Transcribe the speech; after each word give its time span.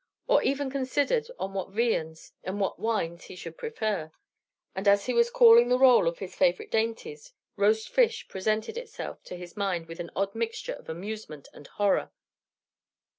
He 0.27 0.49
even 0.49 0.71
considered 0.71 1.27
on 1.37 1.53
what 1.53 1.69
viands 1.69 2.33
and 2.43 2.59
what 2.59 2.79
wines 2.79 3.25
he 3.25 3.35
should 3.35 3.55
prefer; 3.55 4.11
and 4.73 4.87
as 4.87 5.05
he 5.05 5.13
was 5.13 5.29
calling 5.29 5.67
the 5.69 5.77
roll 5.77 6.07
of 6.07 6.17
his 6.17 6.33
favorite 6.33 6.71
dainties, 6.71 7.33
roast 7.55 7.87
fish 7.87 8.27
presented 8.27 8.79
itself 8.79 9.21
to 9.25 9.35
his 9.35 9.55
mind 9.55 9.85
with 9.85 9.99
an 9.99 10.09
odd 10.15 10.33
mixture 10.33 10.73
of 10.73 10.89
amusement 10.89 11.49
and 11.53 11.67
horror. 11.67 12.09